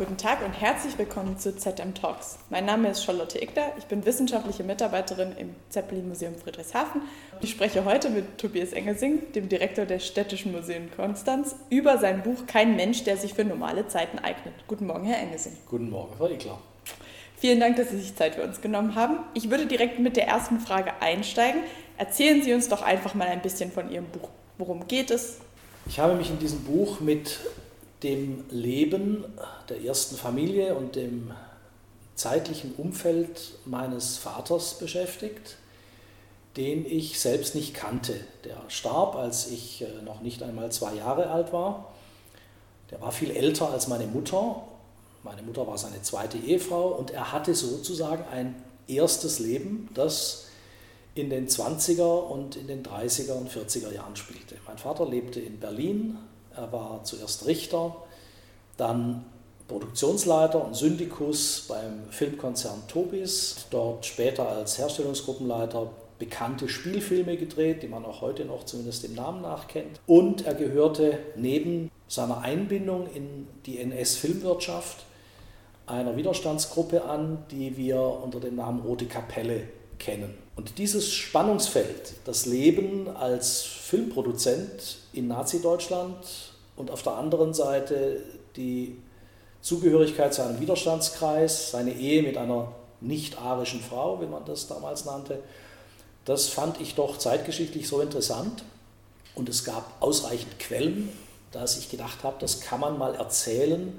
[0.00, 2.38] Guten Tag und herzlich willkommen zu ZM Talks.
[2.48, 7.02] Mein Name ist Charlotte Ickler, ich bin wissenschaftliche Mitarbeiterin im Zeppelin Museum Friedrichshafen.
[7.42, 12.46] Ich spreche heute mit Tobias Engelsing, dem Direktor der Städtischen Museen Konstanz, über sein Buch
[12.46, 14.54] Kein Mensch, der sich für normale Zeiten eignet.
[14.68, 15.52] Guten Morgen, Herr Engelsing.
[15.68, 16.58] Guten Morgen, Frau Ickler.
[17.36, 19.18] Vielen Dank, dass Sie sich Zeit für uns genommen haben.
[19.34, 21.60] Ich würde direkt mit der ersten Frage einsteigen.
[21.98, 24.30] Erzählen Sie uns doch einfach mal ein bisschen von Ihrem Buch.
[24.56, 25.40] Worum geht es?
[25.84, 27.38] Ich habe mich in diesem Buch mit
[28.02, 29.24] dem Leben
[29.68, 31.32] der ersten Familie und dem
[32.14, 35.56] zeitlichen Umfeld meines Vaters beschäftigt,
[36.56, 38.14] den ich selbst nicht kannte.
[38.44, 41.92] Der starb, als ich äh, noch nicht einmal zwei Jahre alt war.
[42.90, 44.62] Der war viel älter als meine Mutter.
[45.22, 48.54] Meine Mutter war seine zweite Ehefrau und er hatte sozusagen ein
[48.88, 50.46] erstes Leben, das
[51.14, 54.56] in den 20er und in den 30er und 40er Jahren spielte.
[54.66, 56.18] Mein Vater lebte in Berlin,
[56.56, 57.96] er war zuerst Richter,
[58.76, 59.24] dann
[59.68, 68.04] Produktionsleiter und Syndikus beim Filmkonzern Tobis, dort später als Herstellungsgruppenleiter bekannte Spielfilme gedreht, die man
[68.04, 70.00] auch heute noch zumindest dem Namen nach kennt.
[70.06, 75.04] Und er gehörte neben seiner Einbindung in die NS-Filmwirtschaft
[75.86, 79.62] einer Widerstandsgruppe an, die wir unter dem Namen Rote Kapelle
[79.98, 80.34] kennen.
[80.56, 86.16] Und dieses Spannungsfeld, das Leben als Filmproduzent in Nazi-Deutschland
[86.76, 88.22] und auf der anderen Seite
[88.56, 88.96] die
[89.62, 95.42] Zugehörigkeit zu einem Widerstandskreis, seine Ehe mit einer nicht-arischen Frau, wie man das damals nannte,
[96.24, 98.64] das fand ich doch zeitgeschichtlich so interessant.
[99.34, 101.08] Und es gab ausreichend Quellen,
[101.52, 103.98] dass ich gedacht habe, das kann man mal erzählen,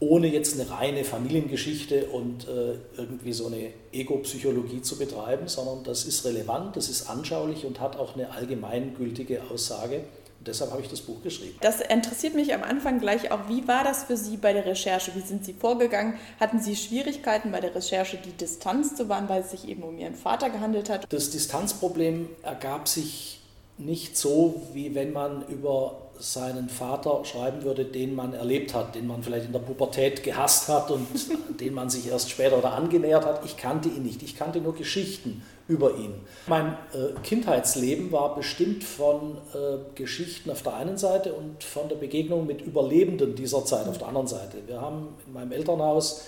[0.00, 6.04] ohne jetzt eine reine Familiengeschichte und äh, irgendwie so eine Ego-Psychologie zu betreiben, sondern das
[6.04, 10.02] ist relevant, das ist anschaulich und hat auch eine allgemeingültige Aussage
[10.46, 11.58] deshalb habe ich das Buch geschrieben.
[11.60, 13.48] Das interessiert mich am Anfang gleich auch.
[13.48, 15.12] Wie war das für Sie bei der Recherche?
[15.14, 16.14] Wie sind Sie vorgegangen?
[16.40, 19.98] Hatten Sie Schwierigkeiten bei der Recherche, die Distanz zu wahren, weil es sich eben um
[19.98, 21.12] Ihren Vater gehandelt hat?
[21.12, 23.40] Das Distanzproblem ergab sich
[23.78, 29.06] nicht so, wie wenn man über seinen Vater schreiben würde, den man erlebt hat, den
[29.06, 31.06] man vielleicht in der Pubertät gehasst hat und
[31.60, 33.44] den man sich erst später oder angenähert hat.
[33.44, 34.22] Ich kannte ihn nicht.
[34.22, 36.14] Ich kannte nur Geschichten über ihn.
[36.46, 41.96] Mein äh, Kindheitsleben war bestimmt von äh, Geschichten auf der einen Seite und von der
[41.96, 44.58] Begegnung mit Überlebenden dieser Zeit auf der anderen Seite.
[44.66, 46.24] Wir haben in meinem Elternhaus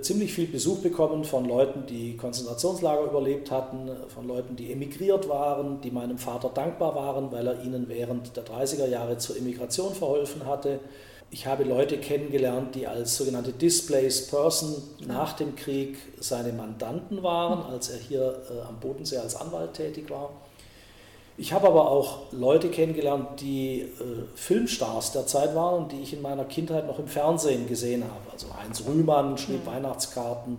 [0.00, 5.80] ziemlich viel Besuch bekommen von Leuten, die Konzentrationslager überlebt hatten, von Leuten, die emigriert waren,
[5.80, 10.46] die meinem Vater dankbar waren, weil er ihnen während der 30er Jahre zur Emigration verholfen
[10.46, 10.80] hatte.
[11.30, 17.64] Ich habe Leute kennengelernt, die als sogenannte Displaced Person nach dem Krieg seine Mandanten waren,
[17.72, 20.30] als er hier äh, am Bodensee als Anwalt tätig war.
[21.36, 23.88] Ich habe aber auch Leute kennengelernt, die äh,
[24.36, 28.32] Filmstars der Zeit waren und die ich in meiner Kindheit noch im Fernsehen gesehen habe.
[28.32, 29.70] Also Heinz Rühmann schrieb mhm.
[29.70, 30.58] Weihnachtskarten.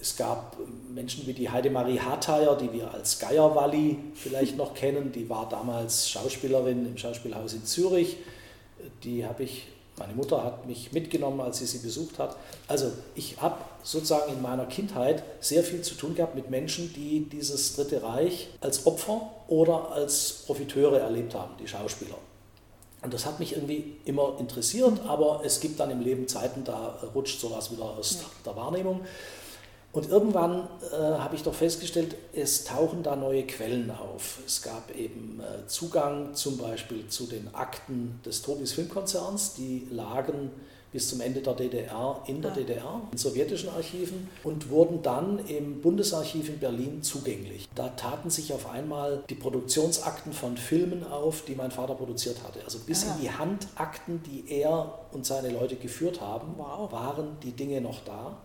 [0.00, 0.56] Es gab
[0.94, 5.12] Menschen wie die Heidemarie Harteier, die wir als Geierwalli vielleicht noch kennen.
[5.12, 8.16] Die war damals Schauspielerin im Schauspielhaus in Zürich.
[9.04, 9.66] Die habe ich
[9.98, 12.36] meine Mutter hat mich mitgenommen, als sie sie besucht hat.
[12.66, 17.28] Also ich habe sozusagen in meiner Kindheit sehr viel zu tun gehabt mit Menschen, die
[17.28, 22.16] dieses Dritte Reich als Opfer oder als Profiteure erlebt haben, die Schauspieler.
[23.00, 26.98] Und das hat mich irgendwie immer interessiert, aber es gibt dann im Leben Zeiten, da
[27.14, 29.02] rutscht sowas wieder aus der Wahrnehmung.
[29.92, 34.40] Und irgendwann äh, habe ich doch festgestellt, es tauchen da neue Quellen auf.
[34.46, 40.50] Es gab eben äh, Zugang zum Beispiel zu den Akten des Tobis Filmkonzerns, die lagen
[40.92, 42.54] bis zum Ende der DDR in der ah.
[42.54, 47.68] DDR, in sowjetischen Archiven und wurden dann im Bundesarchiv in Berlin zugänglich.
[47.74, 52.60] Da taten sich auf einmal die Produktionsakten von Filmen auf, die mein Vater produziert hatte.
[52.64, 53.14] Also bis ah.
[53.14, 56.90] in die Handakten, die er und seine Leute geführt haben, wow.
[56.92, 58.38] waren die Dinge noch da.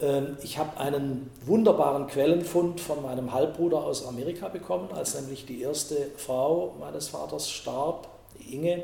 [0.00, 5.62] Ähm, ich habe einen wunderbaren Quellenfund von meinem Halbbruder aus Amerika bekommen, als nämlich die
[5.62, 8.08] erste Frau meines Vaters starb,
[8.50, 8.82] Inge,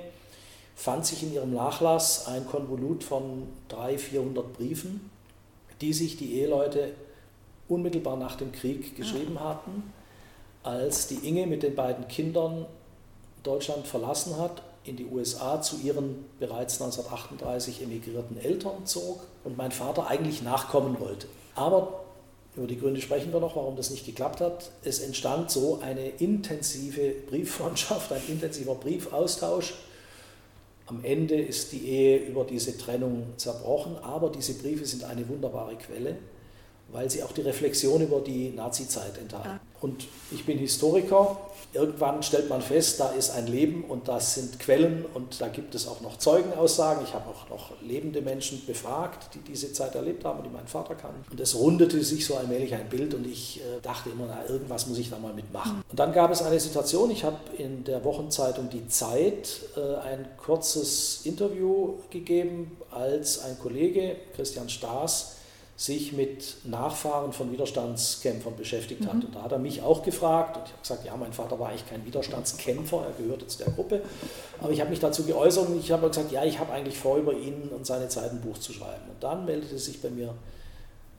[0.75, 5.11] fand sich in ihrem Nachlass ein Konvolut von 300, 400 Briefen,
[5.81, 6.93] die sich die Eheleute
[7.69, 9.51] unmittelbar nach dem Krieg geschrieben ah.
[9.51, 9.93] hatten,
[10.63, 12.67] als die Inge mit den beiden Kindern
[13.43, 19.73] Deutschland verlassen hat in die USA zu ihren bereits 1938 emigrierten Eltern zog und mein
[19.73, 21.27] Vater eigentlich nachkommen wollte.
[21.55, 22.05] Aber
[22.57, 24.71] über die Gründe sprechen wir noch, warum das nicht geklappt hat.
[24.85, 29.75] Es entstand so eine intensive Brieffreundschaft, ein intensiver Briefaustausch.
[30.87, 35.75] Am Ende ist die Ehe über diese Trennung zerbrochen, aber diese Briefe sind eine wunderbare
[35.77, 36.17] Quelle,
[36.93, 39.61] weil sie auch die Reflexion über die Nazizeit enthalten.
[39.85, 41.37] Und ich bin Historiker
[41.75, 45.75] irgendwann stellt man fest, da ist ein Leben und das sind Quellen und da gibt
[45.75, 47.03] es auch noch Zeugenaussagen.
[47.05, 50.95] Ich habe auch noch lebende Menschen befragt, die diese Zeit erlebt haben, die mein Vater
[50.95, 51.15] kann.
[51.31, 54.87] Und es rundete sich so allmählich ein Bild und ich äh, dachte immer, na, irgendwas
[54.87, 55.83] muss ich da mal mitmachen.
[55.91, 60.29] Und dann gab es eine Situation, ich habe in der Wochenzeitung Die Zeit äh, ein
[60.37, 65.37] kurzes Interview gegeben, als ein Kollege, Christian Staas,
[65.77, 69.07] sich mit Nachfahren von Widerstandskämpfern beschäftigt mhm.
[69.07, 69.25] hat.
[69.25, 71.71] Und da hat er mich auch gefragt und ich habe gesagt, ja, mein Vater war
[71.71, 74.03] eigentlich kein Widerstandskämpfer, er gehörte zu der Gruppe,
[74.61, 77.17] aber ich habe mich dazu geäußert und ich habe gesagt, ja, ich habe eigentlich vor,
[77.17, 79.03] über ihn und seine Zeit ein Buch zu schreiben.
[79.09, 80.35] Und dann meldete sich bei mir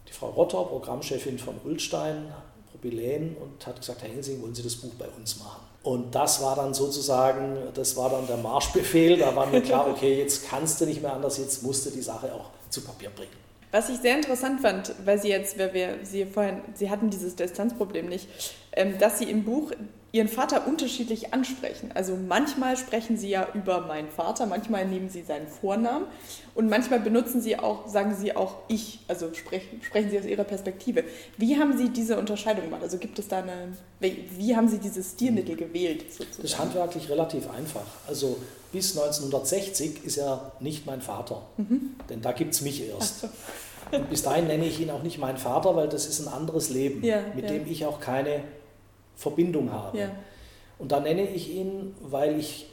[0.07, 2.33] die Frau Rotter, Programmchefin von Ulstein,
[2.71, 5.61] Propylen und hat gesagt, Herr Hensing, wollen Sie das Buch bei uns machen?
[5.83, 10.17] Und das war dann sozusagen, das war dann der Marschbefehl, da war mir klar, okay,
[10.17, 13.44] jetzt kannst du nicht mehr anders, jetzt musst du die Sache auch zu Papier bringen.
[13.75, 17.35] Was ich sehr interessant fand, weil Sie jetzt, weil wir Sie vorhin, Sie hatten dieses
[17.35, 18.29] Distanzproblem nicht,
[18.71, 19.73] ähm, dass Sie im Buch
[20.13, 21.91] Ihren Vater unterschiedlich ansprechen.
[21.93, 26.05] Also manchmal sprechen Sie ja über meinen Vater, manchmal nehmen Sie seinen Vornamen
[26.53, 30.45] und manchmal benutzen Sie auch, sagen Sie auch ich, also sprechen, sprechen Sie aus Ihrer
[30.45, 31.03] Perspektive.
[31.35, 32.83] Wie haben Sie diese Unterscheidung gemacht?
[32.83, 36.13] Also gibt es da eine, wie haben Sie dieses Stilmittel gewählt?
[36.13, 36.43] Sozusagen?
[36.43, 37.85] Das ist handwerklich relativ einfach.
[38.07, 38.37] Also
[38.71, 41.95] bis 1960 ist er nicht mein Vater, mhm.
[42.09, 43.19] denn da gibt es mich erst.
[43.19, 43.29] So.
[43.91, 46.69] Und bis dahin nenne ich ihn auch nicht mein Vater, weil das ist ein anderes
[46.69, 47.51] Leben, ja, mit ja.
[47.51, 48.41] dem ich auch keine
[49.15, 49.97] Verbindung habe.
[49.97, 50.11] Ja.
[50.77, 52.67] Und da nenne ich ihn, weil ich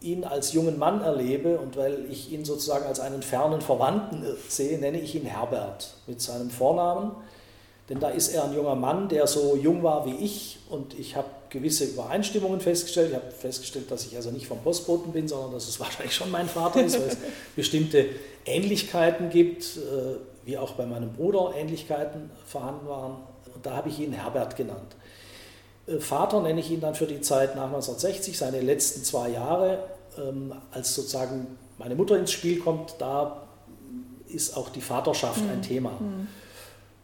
[0.00, 4.78] ihn als jungen Mann erlebe und weil ich ihn sozusagen als einen fernen Verwandten sehe,
[4.78, 7.12] nenne ich ihn Herbert mit seinem Vornamen.
[7.88, 11.16] Denn da ist er ein junger Mann, der so jung war wie ich und ich
[11.16, 13.10] habe gewisse Übereinstimmungen festgestellt.
[13.10, 16.30] Ich habe festgestellt, dass ich also nicht vom Postboten bin, sondern dass es wahrscheinlich schon
[16.30, 17.16] mein Vater ist, weil es
[17.56, 18.06] bestimmte
[18.44, 23.16] Ähnlichkeiten gibt, äh, wie auch bei meinem Bruder Ähnlichkeiten vorhanden waren.
[23.54, 24.96] Und da habe ich ihn Herbert genannt.
[25.86, 29.84] Äh, Vater nenne ich ihn dann für die Zeit nach 1960, seine letzten zwei Jahre,
[30.18, 31.46] ähm, als sozusagen
[31.78, 33.46] meine Mutter ins Spiel kommt, da
[34.28, 35.50] ist auch die Vaterschaft mhm.
[35.50, 35.90] ein Thema.
[36.00, 36.28] Mhm.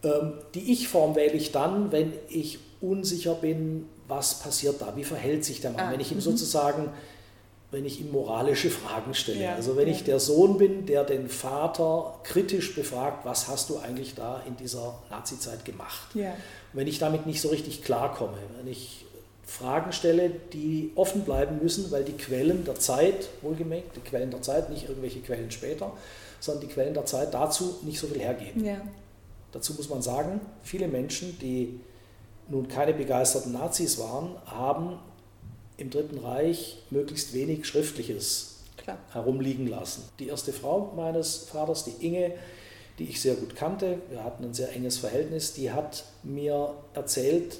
[0.03, 5.43] Ähm, die Ich-Form wähle ich dann, wenn ich unsicher bin, was passiert da, wie verhält
[5.43, 5.91] sich der Mann, ah.
[5.91, 6.21] wenn ich ihm mhm.
[6.21, 6.89] sozusagen
[7.71, 9.43] wenn ich ihm moralische Fragen stelle.
[9.43, 9.93] Ja, also wenn ja.
[9.93, 14.57] ich der Sohn bin, der den Vater kritisch befragt, was hast du eigentlich da in
[14.57, 16.13] dieser Nazizeit gemacht?
[16.13, 16.35] Ja.
[16.73, 19.05] wenn ich damit nicht so richtig klarkomme, wenn ich
[19.45, 24.41] Fragen stelle, die offen bleiben müssen, weil die Quellen der Zeit, wohlgemerkt, die Quellen der
[24.41, 25.93] Zeit, nicht irgendwelche Quellen später,
[26.39, 28.63] sondern die Quellen der Zeit dazu nicht so viel hergeben.
[29.51, 31.79] Dazu muss man sagen, viele Menschen, die
[32.51, 34.99] nun keine begeisterten Nazis waren, haben
[35.77, 38.97] im Dritten Reich möglichst wenig Schriftliches Klar.
[39.11, 40.03] herumliegen lassen.
[40.19, 42.33] Die erste Frau meines Vaters, die Inge,
[42.99, 47.59] die ich sehr gut kannte, wir hatten ein sehr enges Verhältnis, die hat mir erzählt,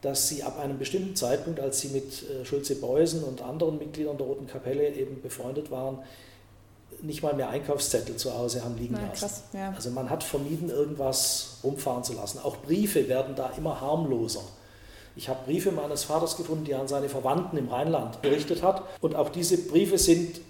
[0.00, 4.26] dass sie ab einem bestimmten Zeitpunkt, als sie mit äh, Schulze-Beusen und anderen Mitgliedern der
[4.26, 5.98] Roten Kapelle eben befreundet waren,
[7.02, 9.20] nicht mal mehr Einkaufszettel zu Hause haben liegen Na, lassen.
[9.20, 9.72] Krass, ja.
[9.74, 12.38] Also man hat vermieden, irgendwas rumfahren zu lassen.
[12.42, 14.42] Auch Briefe werden da immer harmloser.
[15.16, 18.82] Ich habe Briefe meines Vaters gefunden, die er an seine Verwandten im Rheinland berichtet hat.
[19.00, 20.40] Und auch diese Briefe sind,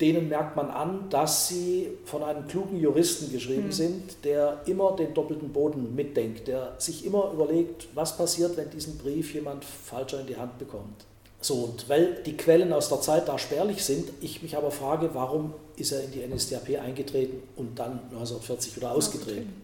[0.00, 3.72] denen merkt man an, dass sie von einem klugen Juristen geschrieben mhm.
[3.72, 8.98] sind, der immer den doppelten Boden mitdenkt, der sich immer überlegt, was passiert, wenn diesen
[8.98, 11.06] Brief jemand falscher in die Hand bekommt.
[11.40, 15.10] So, und weil die Quellen aus der Zeit da spärlich sind, ich mich aber frage,
[15.12, 19.62] warum ist er in die NSDAP eingetreten und dann 1940 wieder ausgetreten?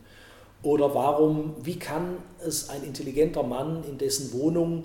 [0.63, 4.85] Oder warum, wie kann es ein intelligenter Mann, in dessen Wohnung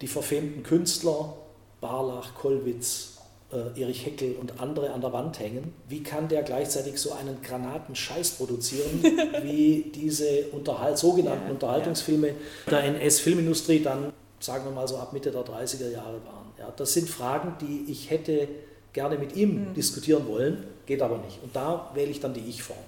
[0.00, 1.34] die verfemten Künstler
[1.80, 3.18] Barlach, Kollwitz,
[3.52, 7.40] äh, Erich Heckel und andere an der Wand hängen, wie kann der gleichzeitig so einen
[7.42, 9.02] Granatenscheiß produzieren,
[9.42, 12.34] wie diese Unterhalt, sogenannten ja, Unterhaltungsfilme ja.
[12.70, 16.52] der NS-Filmindustrie dann, sagen wir mal so ab Mitte der 30er Jahre waren.
[16.58, 18.48] Ja, das sind Fragen, die ich hätte
[18.94, 19.74] gerne mit ihm mhm.
[19.74, 21.42] diskutieren wollen, geht aber nicht.
[21.42, 22.78] Und da wähle ich dann die Ich-Form.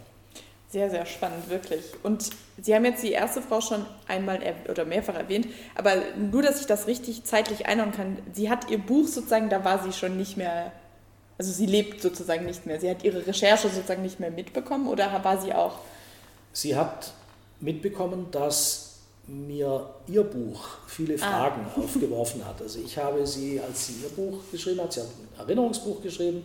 [0.68, 1.84] Sehr, sehr spannend, wirklich.
[2.02, 6.60] Und Sie haben jetzt die erste Frau schon einmal oder mehrfach erwähnt, aber nur, dass
[6.60, 10.16] ich das richtig zeitlich einordnen kann, sie hat ihr Buch sozusagen, da war sie schon
[10.16, 10.72] nicht mehr,
[11.36, 12.80] also sie lebt sozusagen nicht mehr.
[12.80, 15.80] Sie hat ihre Recherche sozusagen nicht mehr mitbekommen oder war sie auch?
[16.52, 17.12] Sie hat
[17.60, 18.85] mitbekommen, dass
[19.26, 21.18] mir ihr Buch viele ah.
[21.18, 21.80] Fragen ah.
[21.84, 22.62] aufgeworfen hat.
[22.62, 26.44] Also ich habe sie, als sie ihr Buch geschrieben hat, sie hat ein Erinnerungsbuch geschrieben,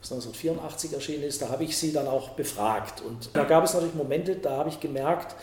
[0.00, 3.00] das 1984 erschienen ist, da habe ich sie dann auch befragt.
[3.00, 5.34] Und da gab es natürlich Momente, da habe ich gemerkt,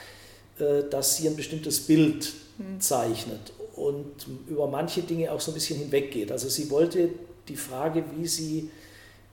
[0.60, 2.80] äh, dass sie ein bestimmtes Bild hm.
[2.80, 6.32] zeichnet und über manche Dinge auch so ein bisschen hinweggeht.
[6.32, 7.10] Also sie wollte
[7.50, 8.70] die Frage, wie sie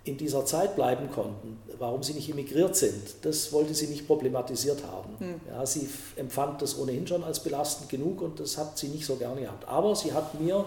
[0.04, 4.82] in dieser Zeit bleiben konnten, warum sie nicht emigriert sind, das wollte sie nicht problematisiert
[4.84, 5.14] haben.
[5.18, 5.40] Hm.
[5.48, 9.16] Ja, sie empfand das ohnehin schon als belastend genug und das hat sie nicht so
[9.16, 9.68] gerne gehabt.
[9.68, 10.64] Aber sie hat mir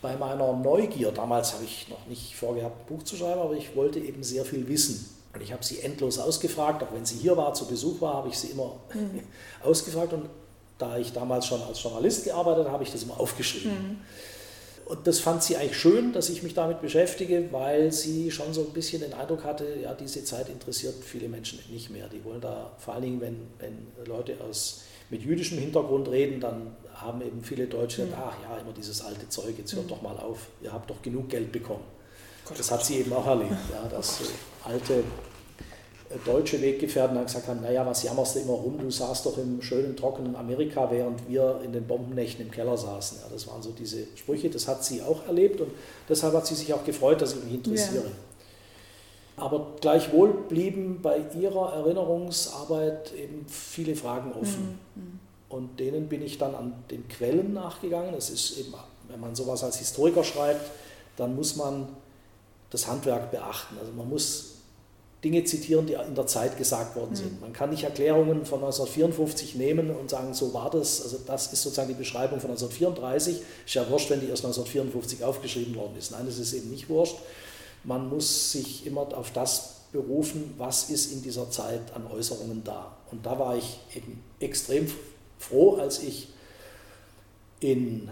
[0.00, 3.74] bei meiner Neugier, damals habe ich noch nicht vorgehabt, ein Buch zu schreiben, aber ich
[3.74, 5.08] wollte eben sehr viel wissen.
[5.34, 8.28] Und ich habe sie endlos ausgefragt, auch wenn sie hier war, zu Besuch war, habe
[8.28, 9.22] ich sie immer mhm.
[9.64, 10.12] ausgefragt.
[10.12, 10.28] Und
[10.78, 13.72] da ich damals schon als Journalist gearbeitet habe, habe ich das immer aufgeschrieben.
[13.72, 13.96] Mhm.
[14.86, 18.62] Und das fand sie eigentlich schön, dass ich mich damit beschäftige, weil sie schon so
[18.62, 22.08] ein bisschen den Eindruck hatte, ja, diese Zeit interessiert viele Menschen nicht mehr.
[22.08, 26.74] Die wollen da, vor allen Dingen, wenn, wenn Leute aus, mit jüdischem Hintergrund reden, dann
[26.94, 28.14] haben eben viele Deutsche, mhm.
[28.16, 29.90] ach ja, immer dieses alte Zeug, jetzt hört mhm.
[29.90, 31.84] doch mal auf, ihr habt doch genug Geld bekommen.
[32.46, 34.24] Gott, das hat sie eben auch erlebt, ja, dass so
[34.64, 35.04] alte
[36.24, 39.62] deutsche Weggefährten dann gesagt haben, naja, was jammerst du immer rum, du saßt doch im
[39.62, 43.18] schönen, trockenen Amerika, während wir in den Bombennächten im Keller saßen.
[43.22, 45.70] Ja, das waren so diese Sprüche, das hat sie auch erlebt und
[46.08, 48.04] deshalb hat sie sich auch gefreut, dass ich mich interessiere.
[48.04, 48.10] Ja.
[49.36, 54.78] Aber gleichwohl blieben bei ihrer Erinnerungsarbeit eben viele Fragen offen.
[54.94, 55.02] Mhm.
[55.02, 55.20] mhm.
[55.48, 58.14] Und denen bin ich dann an den Quellen nachgegangen.
[58.14, 58.72] Es ist eben,
[59.08, 60.70] wenn man sowas als Historiker schreibt,
[61.18, 61.88] dann muss man
[62.70, 63.76] das Handwerk beachten.
[63.78, 64.51] Also man muss
[65.24, 67.34] Dinge zitieren, die in der Zeit gesagt worden sind.
[67.34, 67.40] Mhm.
[67.40, 71.00] Man kann nicht Erklärungen von 1954 nehmen und sagen, so war das.
[71.02, 73.40] Also das ist sozusagen die Beschreibung von 1934.
[73.64, 76.10] Ist ja wurscht, wenn die erst 1954 aufgeschrieben worden ist.
[76.10, 77.16] Nein, das ist eben nicht wurscht.
[77.84, 82.96] Man muss sich immer auf das berufen, was ist in dieser Zeit an Äußerungen da.
[83.10, 84.90] Und da war ich eben extrem
[85.38, 86.28] froh, als ich
[87.60, 88.10] in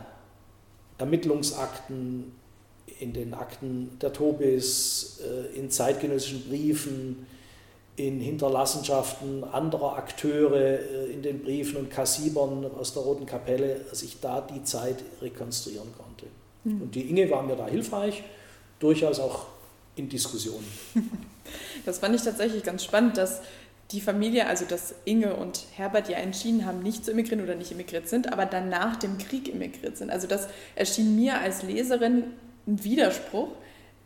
[0.99, 2.33] Ermittlungsakten,
[2.99, 7.27] in den Akten der Tobis, äh, in zeitgenössischen Briefen,
[7.97, 14.03] in Hinterlassenschaften anderer Akteure, äh, in den Briefen und Kassibern aus der Roten Kapelle, dass
[14.03, 16.27] ich da die Zeit rekonstruieren konnte.
[16.65, 16.83] Mhm.
[16.83, 18.23] Und die Inge war mir da hilfreich,
[18.79, 19.47] durchaus auch
[19.97, 20.67] in Diskussionen.
[21.85, 23.41] Das fand ich tatsächlich ganz spannend, dass
[23.93, 27.73] die Familie, also dass Inge und Herbert ja entschieden haben, nicht zu emigrieren oder nicht
[27.73, 30.11] emigriert sind, aber dann nach dem Krieg emigriert sind.
[30.11, 32.25] Also das erschien mir als Leserin
[32.71, 33.49] ein Widerspruch,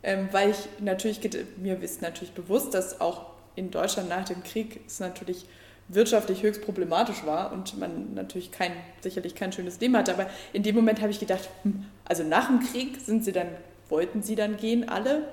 [0.03, 1.19] ähm, weil ich natürlich,
[1.57, 5.45] mir ist natürlich bewusst, dass auch in Deutschland nach dem Krieg es natürlich
[5.87, 10.13] wirtschaftlich höchst problematisch war und man natürlich kein, sicherlich kein schönes Leben hatte.
[10.13, 13.47] Aber in dem Moment habe ich gedacht, hm, also nach dem Krieg sind sie dann,
[13.89, 15.27] wollten sie dann gehen, alle,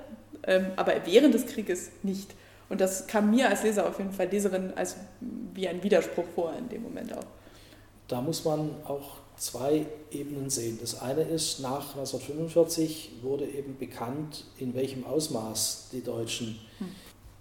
[0.45, 2.35] ähm, aber während des Krieges nicht.
[2.69, 4.97] Und das kam mir als Leser auf jeden Fall, Leserin, als
[5.53, 7.25] wie ein Widerspruch vor in dem Moment auch.
[8.07, 10.77] Da muss man auch zwei Ebenen sehen.
[10.79, 16.87] Das eine ist, nach 1945 wurde eben bekannt, in welchem Ausmaß die Deutschen hm.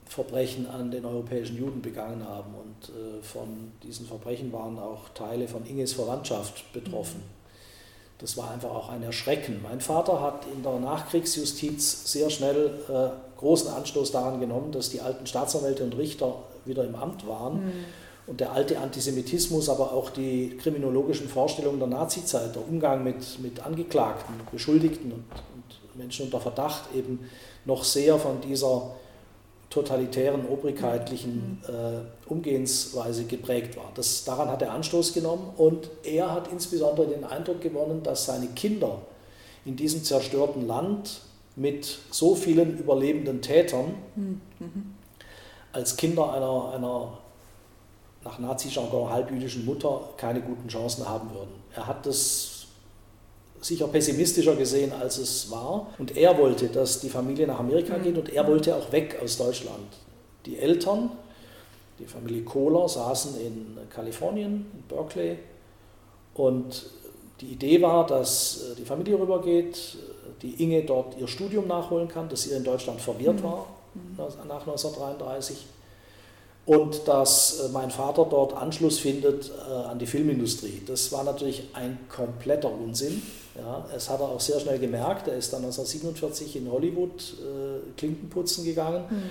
[0.06, 2.54] Verbrechen an den europäischen Juden begangen haben.
[2.54, 7.20] Und äh, von diesen Verbrechen waren auch Teile von Inges Verwandtschaft betroffen.
[7.20, 7.42] Hm.
[8.18, 9.60] Das war einfach auch ein Erschrecken.
[9.62, 15.00] Mein Vater hat in der Nachkriegsjustiz sehr schnell äh, großen Anstoß daran genommen, dass die
[15.00, 17.64] alten Staatsanwälte und Richter wieder im Amt waren.
[17.64, 17.84] Mhm
[18.26, 23.64] und der alte Antisemitismus, aber auch die kriminologischen Vorstellungen der Nazizeit, der Umgang mit, mit
[23.64, 25.24] Angeklagten, Beschuldigten und,
[25.54, 27.18] und Menschen unter Verdacht eben
[27.64, 28.92] noch sehr von dieser
[29.70, 33.90] totalitären, obrigkeitlichen äh, Umgehensweise geprägt war.
[33.94, 38.48] Das, daran hat er Anstoß genommen und er hat insbesondere den Eindruck gewonnen, dass seine
[38.48, 39.00] Kinder
[39.64, 41.22] in diesem zerstörten Land
[41.56, 44.40] mit so vielen überlebenden Tätern mhm.
[45.72, 47.18] als Kinder einer, einer
[48.24, 51.50] nach Nazi-Jargon halbjüdischen Mutter keine guten Chancen haben würden.
[51.74, 52.66] Er hat das
[53.60, 55.88] sicher pessimistischer gesehen, als es war.
[55.98, 59.38] Und er wollte, dass die Familie nach Amerika geht und er wollte auch weg aus
[59.38, 59.88] Deutschland.
[60.46, 61.10] Die Eltern,
[61.98, 65.38] die Familie Kohler, saßen in Kalifornien, in Berkeley.
[66.34, 66.86] Und
[67.40, 69.96] die Idee war, dass äh, die Familie rübergeht,
[70.42, 73.44] die Inge dort ihr Studium nachholen kann, das ihr in Deutschland verwehrt mhm.
[73.44, 73.66] war
[74.48, 75.66] nach 1933
[76.64, 80.82] und dass äh, mein Vater dort Anschluss findet äh, an die Filmindustrie.
[80.86, 83.22] Das war natürlich ein kompletter Unsinn.
[83.56, 85.28] Ja, es hat er auch sehr schnell gemerkt.
[85.28, 89.22] Er ist dann 1947 in Hollywood äh, Klinkenputzen gegangen, mhm.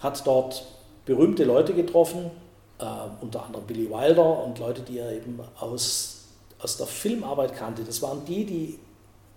[0.00, 0.64] hat dort
[1.06, 2.30] berühmte Leute getroffen,
[2.78, 2.84] äh,
[3.20, 6.24] unter anderem Billy Wilder und Leute, die er eben aus,
[6.60, 7.82] aus der Filmarbeit kannte.
[7.82, 8.78] Das waren die, die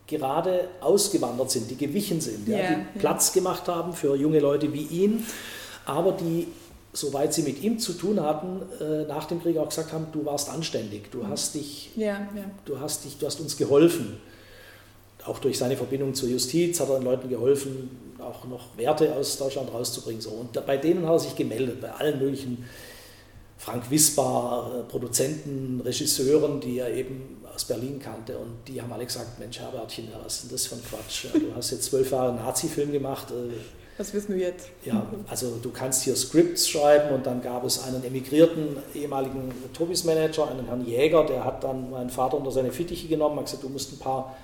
[0.05, 2.99] gerade ausgewandert sind, die gewichen sind, yeah, ja, die.
[2.99, 5.25] Platz gemacht haben für junge Leute wie ihn,
[5.85, 6.47] aber die
[6.93, 10.25] soweit sie mit ihm zu tun hatten, äh, nach dem Krieg auch gesagt haben, du
[10.25, 11.29] warst anständig, du mhm.
[11.29, 12.51] hast dich, ja, ja.
[12.65, 14.17] du hast dich, du hast uns geholfen.
[15.25, 19.37] Auch durch seine Verbindung zur Justiz hat er den Leuten geholfen, auch noch Werte aus
[19.37, 20.21] Deutschland rauszubringen.
[20.21, 20.29] So.
[20.29, 22.65] Und bei denen hat er sich gemeldet, bei allen möglichen
[23.57, 28.37] Frank Wisbar, äh, Produzenten, Regisseuren, die er eben aus Berlin kannte.
[28.37, 31.25] Und die haben alle gesagt, Mensch, Herbertchen, was ist denn das für ein Quatsch?
[31.33, 33.53] Du hast jetzt zwölf Jahre Nazi-Film gemacht, äh,
[33.97, 34.69] Was wissen wir jetzt?
[34.85, 40.49] Ja, also du kannst hier Scripts schreiben und dann gab es einen emigrierten ehemaligen Tobis-Manager,
[40.49, 43.69] einen Herrn Jäger, der hat dann meinen Vater unter seine Fittiche genommen, hat gesagt, du
[43.69, 44.35] musst ein paar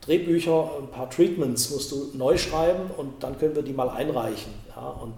[0.00, 4.52] Drehbücher, ein paar Treatments musst du neu schreiben und dann können wir die mal einreichen.
[4.74, 5.14] Ja, und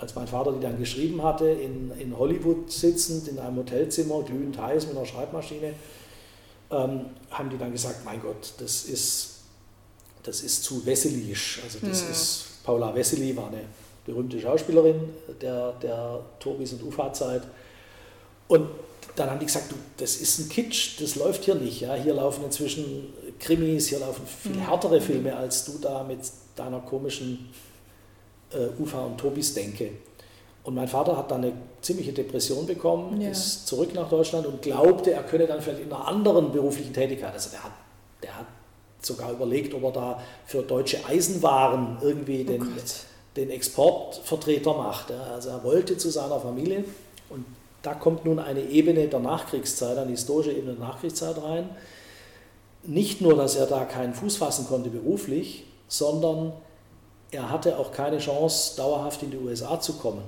[0.00, 4.60] als mein Vater die dann geschrieben hatte, in, in Hollywood sitzend, in einem Hotelzimmer, glühend
[4.60, 5.74] heiß mit einer Schreibmaschine,
[6.70, 9.36] ähm, haben die dann gesagt, mein Gott, das ist,
[10.24, 11.60] das ist zu wesselisch.
[11.64, 12.10] Also das mhm.
[12.10, 13.62] ist, Paula Wessely war eine
[14.04, 15.00] berühmte Schauspielerin
[15.40, 17.42] der, der Tobis und Ufa-Zeit.
[18.48, 18.68] Und
[19.16, 21.80] dann haben die gesagt, du, das ist ein Kitsch, das läuft hier nicht.
[21.80, 21.94] Ja?
[21.94, 24.60] Hier laufen inzwischen Krimis, hier laufen viel mhm.
[24.60, 26.20] härtere Filme, als du da mit
[26.56, 27.50] deiner komischen
[28.52, 29.90] äh, Ufa und Tobis denke.
[30.62, 33.30] Und mein Vater hat dann eine ziemliche Depression bekommen, ja.
[33.30, 37.32] ist zurück nach Deutschland und glaubte, er könne dann vielleicht in einer anderen beruflichen Tätigkeit,
[37.32, 37.72] also der hat,
[38.22, 38.46] der hat
[39.06, 42.68] sogar überlegt, ob er da für deutsche Eisenwaren irgendwie oh den,
[43.36, 45.10] den Exportvertreter macht.
[45.12, 46.84] Also er wollte zu seiner Familie
[47.28, 47.44] und
[47.82, 51.70] da kommt nun eine Ebene der Nachkriegszeit, eine historische Ebene der Nachkriegszeit rein.
[52.82, 56.52] Nicht nur, dass er da keinen Fuß fassen konnte beruflich, sondern
[57.30, 60.22] er hatte auch keine Chance, dauerhaft in die USA zu kommen,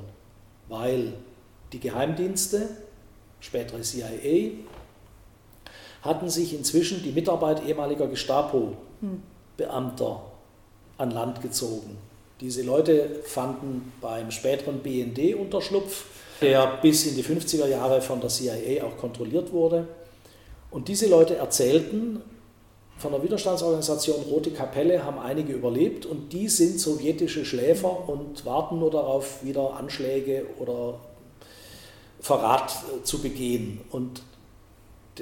[0.69, 1.15] weil
[1.73, 2.69] die Geheimdienste,
[3.41, 4.53] spätere CIA,
[6.03, 10.21] hatten sich inzwischen die Mitarbeit ehemaliger Gestapo-Beamter
[10.99, 11.97] an Land gezogen.
[12.41, 16.07] Diese Leute fanden beim späteren BND Unterschlupf,
[16.41, 19.87] der bis in die 50er Jahre von der CIA auch kontrolliert wurde.
[20.73, 22.21] Und diese Leute erzählten,
[22.99, 28.79] von der Widerstandsorganisation Rote Kapelle haben einige überlebt und die sind sowjetische Schläfer und warten
[28.79, 30.99] nur darauf, wieder Anschläge oder
[32.21, 33.81] Verrat äh, zu begehen.
[33.91, 34.23] Und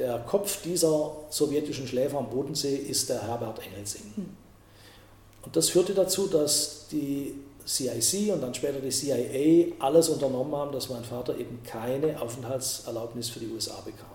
[0.01, 4.13] der Kopf dieser sowjetischen Schläfer am Bodensee ist der Herbert Engelsing.
[4.17, 4.31] Hm.
[5.43, 7.35] Und das führte dazu, dass die
[7.67, 13.29] CIC und dann später die CIA alles unternommen haben, dass mein Vater eben keine Aufenthaltserlaubnis
[13.29, 14.07] für die USA bekam.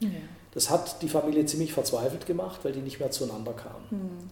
[0.00, 0.20] Ja.
[0.52, 3.86] Das hat die Familie ziemlich verzweifelt gemacht, weil die nicht mehr zueinander kamen.
[3.90, 4.30] Mhm.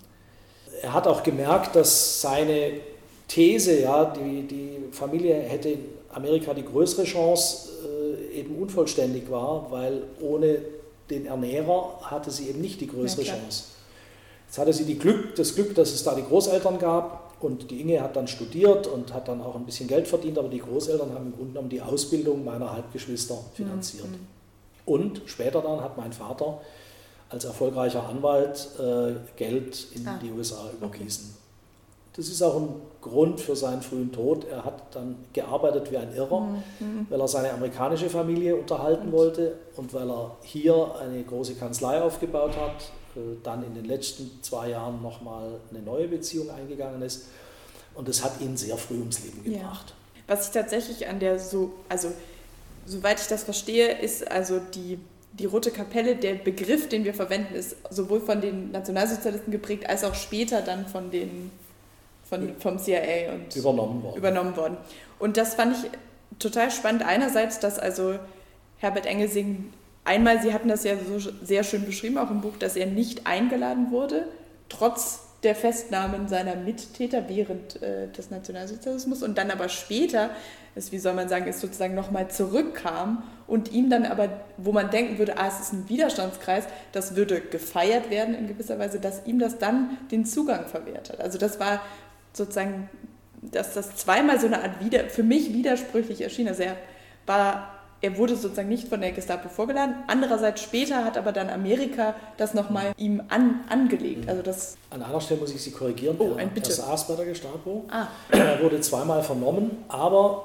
[0.82, 2.80] Er hat auch gemerkt, dass seine
[3.28, 9.70] These, ja, die, die Familie hätte in Amerika die größere Chance, äh, eben unvollständig war,
[9.70, 10.58] weil ohne
[11.10, 13.64] den Ernährer hatte sie eben nicht die größere ja, Chance.
[14.46, 18.00] Jetzt hatte sie Glück, das Glück, dass es da die Großeltern gab und die Inge
[18.00, 21.26] hat dann studiert und hat dann auch ein bisschen Geld verdient, aber die Großeltern haben
[21.26, 24.08] im Grunde genommen die Ausbildung meiner Halbgeschwister finanziert.
[24.08, 24.26] Mhm.
[24.86, 26.60] Und später dann hat mein Vater
[27.28, 31.30] als erfolgreicher Anwalt äh, Geld in ah, die USA überwiesen.
[31.30, 31.43] Okay.
[32.16, 32.68] Das ist auch ein
[33.00, 34.44] Grund für seinen frühen Tod.
[34.44, 36.40] Er hat dann gearbeitet wie ein Irrer,
[36.78, 37.06] mhm.
[37.10, 39.12] weil er seine amerikanische Familie unterhalten mhm.
[39.12, 44.30] wollte und weil er hier eine große Kanzlei aufgebaut hat, äh, dann in den letzten
[44.42, 47.26] zwei Jahren nochmal eine neue Beziehung eingegangen ist.
[47.94, 49.94] Und das hat ihn sehr früh ums Leben gebracht.
[50.16, 50.24] Ja.
[50.26, 52.10] Was ich tatsächlich an der so, also
[52.86, 54.98] soweit ich das verstehe, ist also die,
[55.32, 60.04] die Rote Kapelle, der Begriff, den wir verwenden, ist sowohl von den Nationalsozialisten geprägt, als
[60.04, 61.50] auch später dann von den,
[62.34, 64.16] von, vom CIA und übernommen worden.
[64.16, 64.76] übernommen worden.
[65.18, 65.90] Und das fand ich
[66.38, 67.04] total spannend.
[67.04, 68.18] Einerseits, dass also
[68.78, 69.72] Herbert Engelsing
[70.04, 73.26] einmal, Sie hatten das ja so sehr schön beschrieben, auch im Buch, dass er nicht
[73.26, 74.28] eingeladen wurde,
[74.68, 80.30] trotz der Festnahmen seiner Mittäter während äh, des Nationalsozialismus und dann aber später,
[80.74, 84.90] ist, wie soll man sagen, ist sozusagen nochmal zurückkam und ihm dann aber, wo man
[84.90, 89.26] denken würde, ah, es ist ein Widerstandskreis, das würde gefeiert werden in gewisser Weise, dass
[89.26, 91.20] ihm das dann den Zugang verwehrt hat.
[91.20, 91.82] Also das war
[92.34, 92.90] sozusagen,
[93.40, 96.48] dass das zweimal so eine Art wieder, für mich widersprüchlich erschien.
[96.48, 96.76] Also er
[97.26, 97.70] war
[98.04, 99.94] er wurde sozusagen nicht von der Gestapo vorgeladen.
[100.08, 104.28] Andererseits später hat aber dann Amerika das nochmal ihm an, angelegt.
[104.28, 106.16] Also das An einer Stelle muss ich Sie korrigieren.
[106.18, 106.68] Oh, ein Bitte.
[106.68, 107.86] Er saß bei der Gestapo.
[107.88, 108.08] Ah.
[108.30, 110.44] Er wurde zweimal vernommen, aber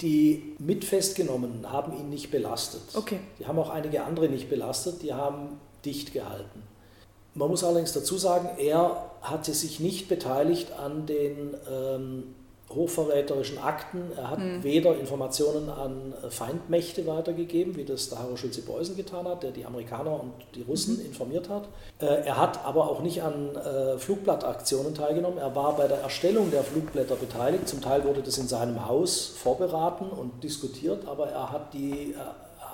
[0.00, 2.82] die Mitfestgenommenen haben ihn nicht belastet.
[2.94, 3.18] Okay.
[3.40, 6.62] Die haben auch einige andere nicht belastet, die haben dicht gehalten.
[7.34, 12.34] Man muss allerdings dazu sagen, er hatte sich nicht beteiligt an den ähm,
[12.74, 14.10] hochverräterischen Akten.
[14.16, 14.62] Er hat mhm.
[14.62, 20.20] weder Informationen an Feindmächte weitergegeben, wie das der Harro Schulze-Beusen getan hat, der die Amerikaner
[20.20, 21.06] und die Russen mhm.
[21.06, 21.68] informiert hat.
[22.00, 25.38] Äh, er hat aber auch nicht an äh, Flugblattaktionen teilgenommen.
[25.38, 27.68] Er war bei der Erstellung der Flugblätter beteiligt.
[27.68, 32.14] Zum Teil wurde das in seinem Haus vorberaten und diskutiert, aber er hat die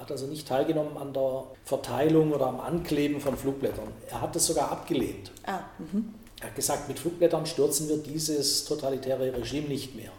[0.00, 3.88] hat also nicht teilgenommen an der Verteilung oder am Ankleben von Flugblättern.
[4.10, 5.32] Er hat das sogar abgelehnt.
[5.44, 6.14] Ah, mhm.
[6.40, 10.12] Er hat gesagt, mit Flugblättern stürzen wir dieses totalitäre Regime nicht mehr.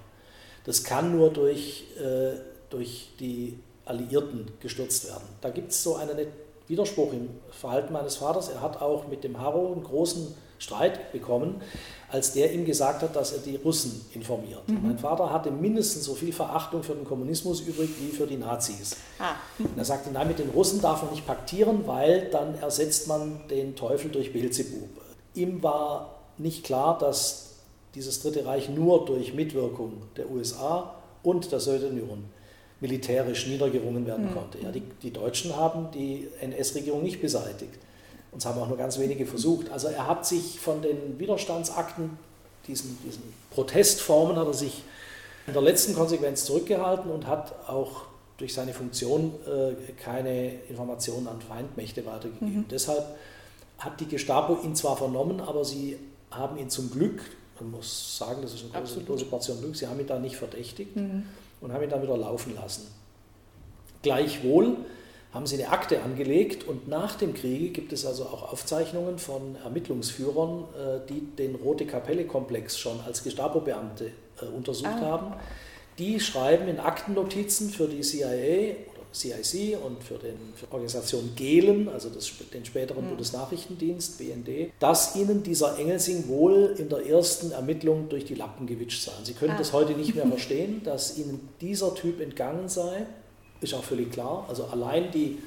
[0.66, 2.38] Das kann nur durch, äh,
[2.70, 5.28] durch die Alliierten gestürzt werden.
[5.42, 6.18] Da gibt es so einen
[6.68, 8.50] Widerspruch im Verhalten meines Vaters.
[8.50, 11.62] Er hat auch mit dem Harro einen großen Streit bekommen,
[12.12, 14.68] als der ihm gesagt hat, dass er die Russen informiert.
[14.68, 14.80] Mhm.
[14.84, 18.98] Mein Vater hatte mindestens so viel Verachtung für den Kommunismus übrig wie für die Nazis.
[19.18, 19.36] Ah.
[19.58, 23.40] Und er sagte, nein, mit den Russen darf man nicht paktieren, weil dann ersetzt man
[23.50, 24.90] den Teufel durch Beelzebub.
[25.36, 27.56] Ihm war nicht klar, dass
[27.96, 32.24] dieses Dritte Reich nur durch Mitwirkung der USA und der Sowjetunion
[32.80, 34.34] militärisch niedergerungen werden mhm.
[34.34, 34.60] konnte.
[34.60, 37.74] Ja, die, die Deutschen haben die NS-Regierung nicht beseitigt.
[38.32, 39.70] Und es haben auch nur ganz wenige versucht.
[39.72, 42.18] Also er hat sich von den Widerstandsakten,
[42.68, 44.84] diesen, diesen Protestformen, hat er sich
[45.48, 48.04] in der letzten Konsequenz zurückgehalten und hat auch
[48.38, 52.60] durch seine Funktion äh, keine Informationen an Feindmächte weitergegeben.
[52.60, 52.66] Mhm.
[52.70, 53.04] Deshalb
[53.80, 55.98] hat die Gestapo ihn zwar vernommen, aber sie
[56.32, 57.22] haben ihn zum Glück,
[57.60, 60.36] man muss sagen, das ist eine große, große Portion Glück, sie haben ihn da nicht
[60.36, 61.24] verdächtigt mhm.
[61.62, 62.88] und haben ihn dann wieder laufen lassen.
[64.02, 64.78] Gleichwohl
[65.34, 69.56] haben sie eine Akte angelegt und nach dem Kriege gibt es also auch Aufzeichnungen von
[69.64, 74.12] Ermittlungsführern, äh, die den Rote Kapelle-Komplex schon als Gestapo-Beamte
[74.42, 75.02] äh, untersucht ah.
[75.02, 75.34] haben.
[76.00, 78.76] Die schreiben in Aktennotizen für die CIA
[79.14, 83.10] CIC und für, den, für die Organisation Gehlen, also das, den späteren mhm.
[83.10, 89.04] Bundesnachrichtendienst, BND, dass ihnen dieser Engelsing wohl in der ersten Ermittlung durch die Lappen gewitscht
[89.04, 89.12] sei.
[89.24, 89.58] Sie können ah.
[89.58, 93.08] das heute nicht mehr verstehen, dass ihnen dieser Typ entgangen sei
[93.62, 94.46] ist auch völlig klar.
[94.48, 95.40] Also allein die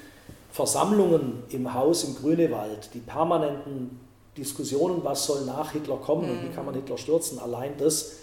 [0.50, 4.00] Versammlungen im Haus im Grünewald, die permanenten
[4.36, 6.30] Diskussionen, was soll nach Hitler kommen mhm.
[6.30, 6.54] und wie mhm.
[6.54, 8.16] kann man Hitler stürzen, allein das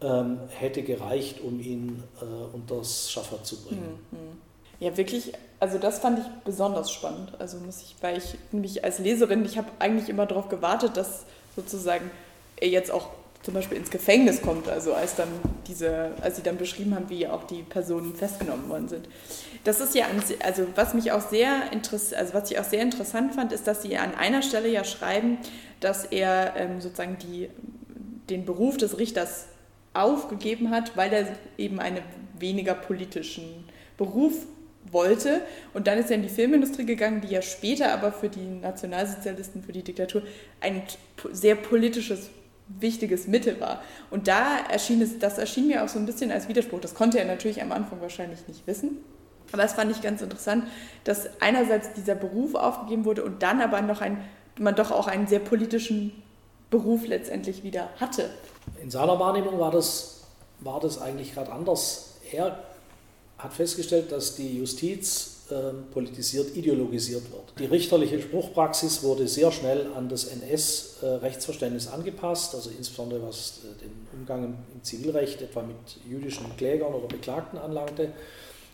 [0.00, 3.98] ähm, hätte gereicht, um ihn äh, unter das Schaffer zu bringen.
[4.10, 4.51] Mhm.
[4.82, 7.34] Ja, wirklich, also das fand ich besonders spannend.
[7.38, 11.22] Also muss ich, weil ich mich als Leserin, ich habe eigentlich immer darauf gewartet, dass
[11.54, 12.10] sozusagen
[12.56, 13.10] er jetzt auch
[13.44, 15.28] zum Beispiel ins Gefängnis kommt, also als dann
[15.68, 19.08] diese, als sie dann beschrieben haben, wie auch die Personen festgenommen worden sind.
[19.62, 20.06] Das ist ja,
[20.44, 23.82] also was mich auch sehr interess also was ich auch sehr interessant fand, ist, dass
[23.82, 25.38] sie an einer Stelle ja schreiben,
[25.78, 27.50] dass er ähm, sozusagen die,
[28.28, 29.46] den Beruf des Richters
[29.94, 32.02] aufgegeben hat, weil er eben einen
[32.36, 33.44] weniger politischen
[33.96, 34.34] Beruf
[34.92, 35.42] wollte.
[35.74, 39.62] Und dann ist er in die Filmindustrie gegangen, die ja später aber für die Nationalsozialisten,
[39.62, 40.22] für die Diktatur
[40.60, 40.82] ein
[41.32, 42.30] sehr politisches
[42.68, 43.82] wichtiges Mittel war.
[44.10, 46.80] Und da erschien es, das erschien mir auch so ein bisschen als Widerspruch.
[46.80, 48.98] Das konnte er natürlich am Anfang wahrscheinlich nicht wissen.
[49.52, 50.64] Aber das fand ich ganz interessant,
[51.04, 54.22] dass einerseits dieser Beruf aufgegeben wurde und dann aber noch ein,
[54.58, 56.22] man doch auch einen sehr politischen
[56.70, 58.30] Beruf letztendlich wieder hatte.
[58.82, 60.22] In seiner Wahrnehmung war das,
[60.60, 62.14] war das eigentlich gerade anders.
[62.32, 62.58] Er
[63.42, 67.52] hat festgestellt, dass die Justiz ähm, politisiert, ideologisiert wird.
[67.58, 74.06] Die richterliche Spruchpraxis wurde sehr schnell an das NS-Rechtsverständnis angepasst, also insbesondere was äh, den
[74.12, 75.76] Umgang im Zivilrecht etwa mit
[76.08, 78.12] jüdischen Klägern oder Beklagten anlangte.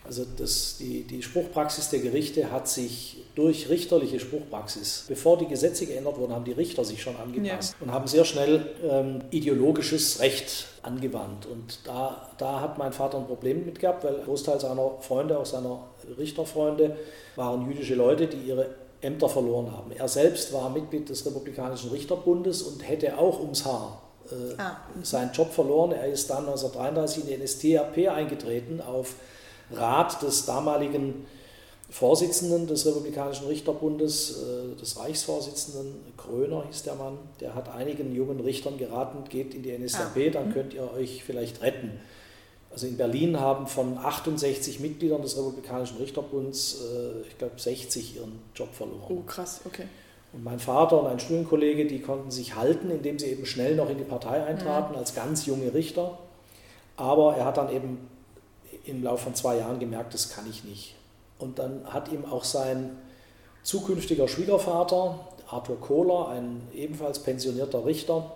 [0.09, 5.85] Also das, die, die Spruchpraxis der Gerichte hat sich durch richterliche Spruchpraxis, bevor die Gesetze
[5.85, 7.85] geändert wurden, haben die Richter sich schon angepasst ja.
[7.85, 11.45] und haben sehr schnell ähm, ideologisches Recht angewandt.
[11.45, 15.39] Und da, da hat mein Vater ein Problem mit gehabt, weil ein Großteil seiner Freunde,
[15.39, 15.85] auch seiner
[16.17, 16.97] Richterfreunde,
[17.37, 18.71] waren jüdische Leute, die ihre
[19.03, 19.93] Ämter verloren haben.
[19.93, 24.79] Er selbst war Mitglied des Republikanischen Richterbundes und hätte auch ums Haar äh, ah.
[25.03, 25.93] seinen Job verloren.
[25.93, 29.15] Er ist dann 1933 in die NSDAP eingetreten auf
[29.71, 31.27] Rat des damaligen
[31.91, 38.41] Vorsitzenden des Republikanischen Richterbundes, äh, des Reichsvorsitzenden, Kröner hieß der Mann, der hat einigen jungen
[38.41, 40.31] Richtern geraten, geht in die NSDAP, ah.
[40.33, 41.93] dann könnt ihr euch vielleicht retten.
[42.71, 48.39] Also in Berlin haben von 68 Mitgliedern des Republikanischen Richterbunds, äh, ich glaube, 60 ihren
[48.55, 49.07] Job verloren.
[49.09, 49.85] Oh, krass, okay.
[50.35, 53.89] Und mein Vater und ein Studienkollege, die konnten sich halten, indem sie eben schnell noch
[53.89, 54.99] in die Partei eintraten, mhm.
[54.99, 56.19] als ganz junge Richter.
[56.97, 58.11] Aber er hat dann eben
[58.89, 60.95] im Laufe von zwei Jahren gemerkt, das kann ich nicht.
[61.39, 62.97] Und dann hat ihm auch sein
[63.63, 68.33] zukünftiger Schwiegervater, Arthur Kohler, ein ebenfalls pensionierter Richter,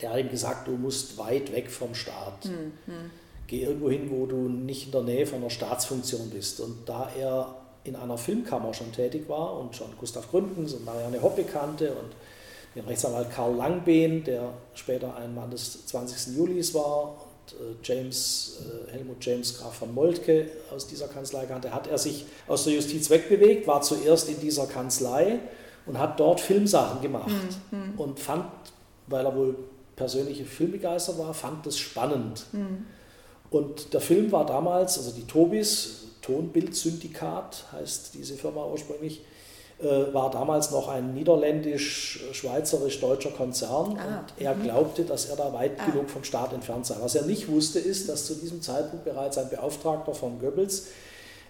[0.00, 2.44] der hat ihm gesagt, du musst weit weg vom Staat.
[2.44, 3.10] Mhm.
[3.46, 6.60] Geh irgendwo hin, wo du nicht in der Nähe von einer Staatsfunktion bist.
[6.60, 11.22] Und da er in einer Filmkammer schon tätig war und schon Gustav Gründgens und Marianne
[11.22, 12.12] Hoppe kannte und
[12.74, 16.36] den Rechtsanwalt Karl Langbehn, der später ein Mann des 20.
[16.36, 17.16] Julis war
[17.82, 22.64] James, äh, Helmut James Graf von Moltke aus dieser Kanzlei kannte, hat er sich aus
[22.64, 25.40] der Justiz wegbewegt, war zuerst in dieser Kanzlei
[25.86, 27.30] und hat dort Filmsachen gemacht
[27.70, 27.94] mhm.
[27.98, 28.46] und fand,
[29.06, 29.56] weil er wohl
[29.94, 32.46] persönliche Filmbegeistert war, fand das spannend.
[32.52, 32.86] Mhm.
[33.50, 39.35] Und der Film war damals, also die Tobis, Tonbildsyndikat heißt diese Firma ursprünglich, äh,
[39.78, 44.62] war damals noch ein niederländisch-schweizerisch-deutscher Konzern ah, und er mhm.
[44.62, 45.84] glaubte, dass er da weit ah.
[45.90, 46.96] genug vom Staat entfernt sei.
[47.00, 50.86] Was er nicht wusste, ist, dass zu diesem Zeitpunkt bereits ein Beauftragter von Goebbels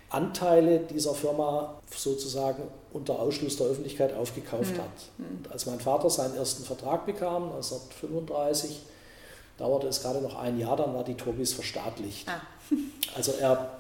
[0.09, 2.63] Anteile dieser Firma sozusagen
[2.93, 4.79] unter Ausschluss der Öffentlichkeit aufgekauft mhm.
[4.79, 4.87] hat.
[5.19, 8.81] Und als mein Vater seinen ersten Vertrag bekam, 1935,
[9.59, 12.29] dauerte es gerade noch ein Jahr, dann war die Tobis verstaatlicht.
[12.29, 12.41] Ah.
[13.17, 13.71] Also er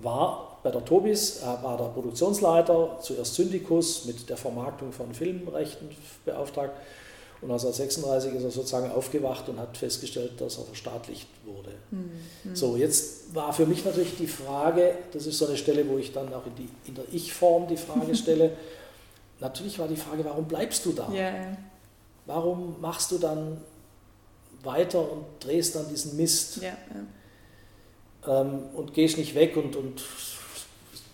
[0.00, 5.88] war bei der Tobis, war der Produktionsleiter, zuerst Syndikus mit der Vermarktung von Filmrechten
[6.24, 6.72] beauftragt
[7.40, 11.70] und 1936 ist er sozusagen aufgewacht und hat festgestellt, dass er verstaatlicht wurde.
[11.92, 12.54] Mhm.
[12.54, 16.12] So, jetzt war für mich natürlich die Frage, das ist so eine Stelle, wo ich
[16.12, 18.56] dann auch in, die, in der Ich-Form die Frage stelle,
[19.38, 21.08] natürlich war die Frage, warum bleibst du da?
[21.12, 21.56] Yeah.
[22.26, 23.60] Warum machst du dann
[24.64, 26.60] weiter und drehst dann diesen Mist?
[26.60, 26.76] Yeah,
[28.26, 28.40] yeah.
[28.40, 30.02] Ähm, und gehst nicht weg und, und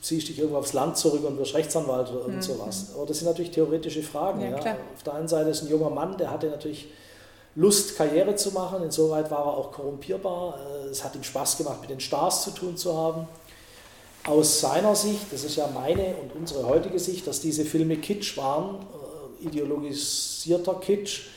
[0.05, 2.43] ziehst dich irgendwo aufs Land zurück und wirst Rechtsanwalt oder irgend mhm.
[2.43, 2.89] sowas.
[2.95, 4.41] Aber das sind natürlich theoretische Fragen.
[4.41, 4.77] Ja, ja.
[4.95, 6.89] Auf der einen Seite ist ein junger Mann, der hatte natürlich
[7.55, 8.83] Lust, Karriere zu machen.
[8.83, 10.59] Insoweit war er auch korrumpierbar.
[10.59, 13.27] Äh, es hat ihm Spaß gemacht, mit den Stars zu tun zu haben.
[14.27, 18.37] Aus seiner Sicht, das ist ja meine und unsere heutige Sicht, dass diese Filme Kitsch
[18.37, 18.77] waren,
[19.43, 21.29] äh, ideologisierter Kitsch,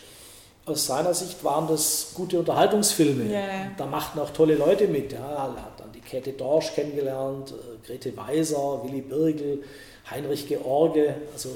[0.67, 3.23] aus seiner Sicht waren das gute Unterhaltungsfilme.
[3.23, 3.71] Yeah.
[3.77, 5.13] Da machten auch tolle Leute mit.
[5.13, 9.63] Ja, er hat dann die Käthe Dorsch kennengelernt, äh, Grete Weiser, Willy Birgel,
[10.11, 11.49] Heinrich George, also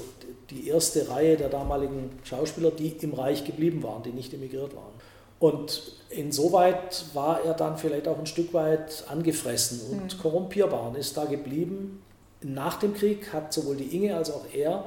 [0.50, 4.92] die erste Reihe der damaligen Schauspieler, die im Reich geblieben waren, die nicht emigriert waren.
[5.38, 10.22] Und insoweit war er dann vielleicht auch ein Stück weit angefressen und mhm.
[10.22, 12.02] korrumpierbar und ist da geblieben.
[12.42, 14.84] Nach dem Krieg hat sowohl die Inge als auch er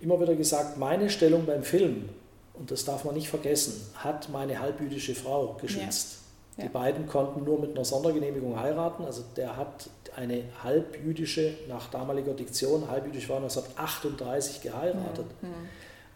[0.00, 2.08] immer wieder gesagt, meine Stellung beim Film
[2.60, 6.18] und das darf man nicht vergessen, hat meine halbjüdische Frau geschützt.
[6.58, 6.64] Ja.
[6.64, 9.06] Die beiden konnten nur mit einer Sondergenehmigung heiraten.
[9.06, 15.48] Also der hat eine halbjüdische, nach damaliger Diktion, halbjüdisch war 1938 geheiratet, mhm.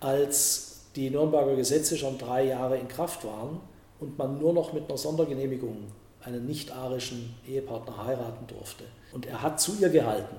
[0.01, 3.61] als die Nürnberger Gesetze schon drei Jahre in Kraft waren
[3.99, 5.79] und man nur noch mit einer Sondergenehmigung
[6.23, 8.85] einen nicht-arischen Ehepartner heiraten durfte.
[9.13, 10.37] Und er hat zu ihr gehalten.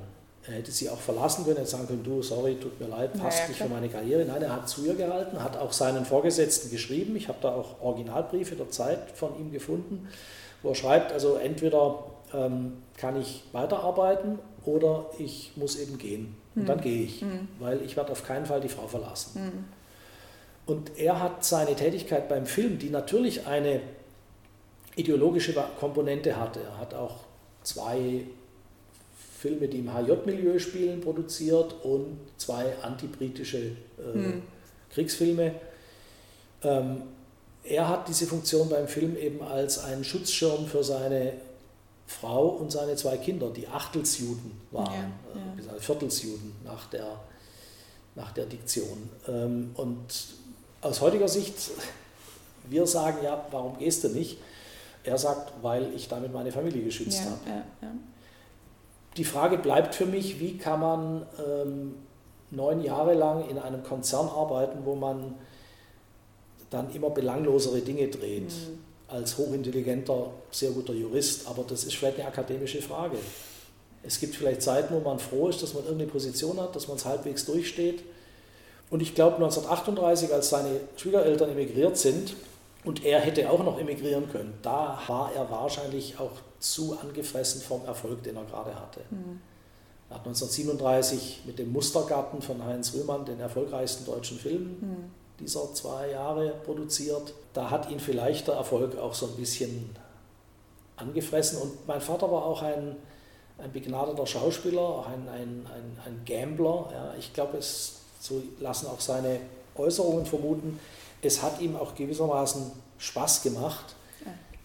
[0.48, 3.38] Er hätte sie auch verlassen können, hätte sagen können, du, sorry, tut mir leid, passt
[3.38, 4.26] naja, nicht für meine Karriere.
[4.26, 7.16] Nein, er hat zu ihr gehalten, hat auch seinen Vorgesetzten geschrieben.
[7.16, 10.08] Ich habe da auch Originalbriefe der Zeit von ihm gefunden,
[10.62, 12.04] wo er schreibt, also entweder
[12.34, 16.36] ähm, kann ich weiterarbeiten oder ich muss eben gehen.
[16.56, 16.68] Und mhm.
[16.68, 17.48] dann gehe ich, mhm.
[17.60, 19.46] weil ich werde auf keinen Fall die Frau verlassen.
[19.46, 19.64] Mhm.
[20.68, 23.82] Und er hat seine Tätigkeit beim Film, die natürlich eine
[24.96, 26.62] ideologische Komponente hatte.
[26.62, 27.18] Er hat auch
[27.64, 28.26] zwei
[29.46, 34.42] Filme, die im HJ-Milieu spielen, produziert und zwei antibritische äh, hm.
[34.90, 35.54] Kriegsfilme.
[36.64, 37.04] Ähm,
[37.64, 41.34] er hat diese Funktion beim Film eben als einen Schutzschirm für seine
[42.08, 45.76] Frau und seine zwei Kinder, die Achtelsjuden waren, ja, ja.
[45.76, 47.20] Äh, Viertelsjuden nach der,
[48.16, 49.10] nach der Diktion.
[49.28, 50.08] Ähm, und
[50.82, 51.56] aus heutiger Sicht,
[52.68, 54.40] wir sagen ja, warum gehst du nicht?
[55.04, 57.64] Er sagt, weil ich damit meine Familie geschützt ja, habe.
[59.18, 61.96] Die Frage bleibt für mich, wie kann man ähm,
[62.52, 65.36] neun Jahre lang in einem Konzern arbeiten, wo man
[66.70, 68.80] dann immer belanglosere Dinge dreht, mhm.
[69.08, 71.48] als hochintelligenter, sehr guter Jurist.
[71.48, 73.18] Aber das ist vielleicht eine akademische Frage.
[74.04, 76.98] Es gibt vielleicht Zeiten, wo man froh ist, dass man irgendeine Position hat, dass man
[76.98, 78.04] es halbwegs durchsteht.
[78.90, 82.36] Und ich glaube, 1938, als seine Schwiegereltern emigriert sind,
[82.86, 87.86] und er hätte auch noch emigrieren können, da war er wahrscheinlich auch zu angefressen vom
[87.86, 89.02] Erfolg, den er gerade hatte.
[89.10, 89.42] Mhm.
[90.10, 95.12] Er hat 1937 mit dem Mustergarten von Heinz Rühmann den erfolgreichsten deutschen Film mhm.
[95.40, 97.34] dieser zwei Jahre produziert.
[97.54, 99.96] Da hat ihn vielleicht der Erfolg auch so ein bisschen
[100.98, 101.60] angefressen.
[101.60, 102.96] Und mein Vater war auch ein,
[103.58, 106.90] ein begnadeter Schauspieler, auch ein, ein, ein, ein Gambler.
[106.92, 109.40] Ja, ich glaube, es so lassen auch seine
[109.76, 110.80] Äußerungen vermuten.
[111.22, 113.96] Es hat ihm auch gewissermaßen Spaß gemacht,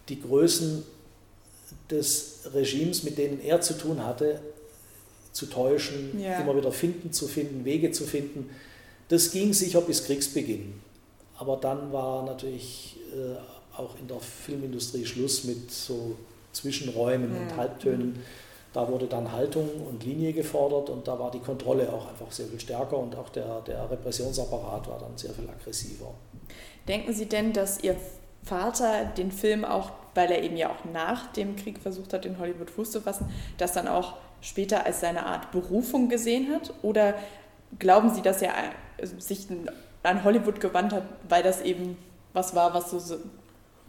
[0.09, 0.83] die Größen
[1.89, 4.41] des Regimes, mit denen er zu tun hatte,
[5.31, 6.39] zu täuschen, ja.
[6.39, 8.49] immer wieder finden zu finden, Wege zu finden.
[9.07, 10.73] Das ging sicher bis Kriegsbeginn.
[11.37, 16.15] Aber dann war natürlich äh, auch in der Filmindustrie Schluss mit so
[16.51, 17.41] Zwischenräumen ja.
[17.41, 18.19] und Halbtönen.
[18.73, 22.47] Da wurde dann Haltung und Linie gefordert und da war die Kontrolle auch einfach sehr
[22.47, 26.13] viel stärker und auch der, der Repressionsapparat war dann sehr viel aggressiver.
[26.87, 27.95] Denken Sie denn, dass Ihr
[28.43, 32.39] Vater den Film auch, weil er eben ja auch nach dem Krieg versucht hat, in
[32.39, 36.73] Hollywood Fuß zu fassen, das dann auch später als seine Art Berufung gesehen hat?
[36.81, 37.13] Oder
[37.79, 38.53] glauben Sie, dass er
[39.19, 39.47] sich
[40.03, 41.97] an Hollywood gewandt hat, weil das eben
[42.33, 43.17] was war, was so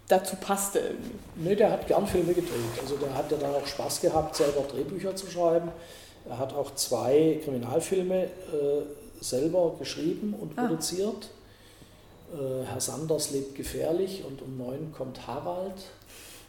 [0.09, 0.81] dazu passte?
[0.81, 1.12] Irgendwie?
[1.37, 2.52] Nee, der hat gern Filme gedreht.
[2.81, 5.70] Also der hat ja dann auch Spaß gehabt, selber Drehbücher zu schreiben.
[6.28, 8.28] Er hat auch zwei Kriminalfilme äh,
[9.20, 10.66] selber geschrieben und ah.
[10.66, 11.31] produziert.
[12.33, 15.75] Äh, Herr Sanders lebt gefährlich und um neun kommt Harald.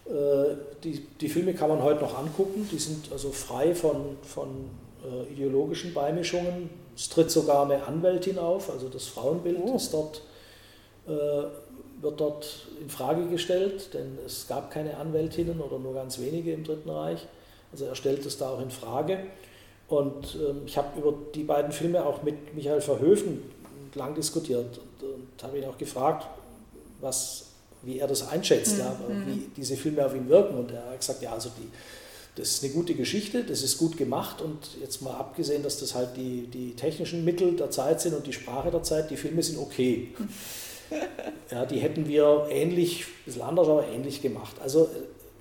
[0.06, 4.70] Äh, die, die Filme kann man heute noch angucken, die sind also frei von, von
[5.04, 6.70] äh, ideologischen Beimischungen.
[6.96, 9.76] Es tritt sogar eine Anwältin auf, also das Frauenbild oh.
[9.76, 10.22] ist dort,
[11.08, 11.12] äh,
[12.02, 16.64] wird dort in Frage gestellt, denn es gab keine Anwältinnen oder nur ganz wenige im
[16.64, 17.26] Dritten Reich.
[17.72, 19.20] Also er stellt es da auch in Frage.
[19.88, 23.42] Und ähm, ich habe über die beiden Filme auch mit Michael Verhöfen
[23.96, 26.28] lang diskutiert und, und habe ihn auch gefragt,
[27.02, 27.46] was,
[27.82, 28.80] wie er das einschätzt, mhm.
[28.80, 28.96] ja,
[29.28, 30.58] wie diese Filme auf ihn wirken.
[30.58, 31.70] Und er hat gesagt, ja, also die,
[32.36, 35.94] das ist eine gute Geschichte, das ist gut gemacht und jetzt mal abgesehen, dass das
[35.94, 39.44] halt die, die technischen Mittel der Zeit sind und die Sprache der Zeit, die Filme
[39.44, 40.10] sind okay.
[41.50, 44.58] Ja, die hätten wir ähnlich, ein bisschen anders, aber ähnlich gemacht.
[44.62, 44.90] Also